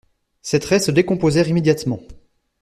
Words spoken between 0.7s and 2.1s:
se décomposèrent immédiatement.